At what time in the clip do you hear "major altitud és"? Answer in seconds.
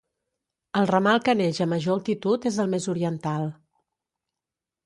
1.75-2.57